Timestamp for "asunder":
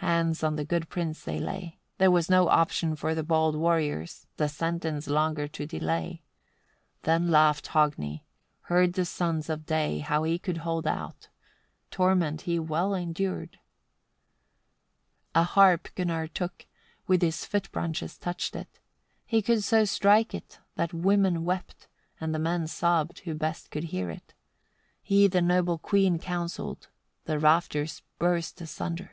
28.60-29.12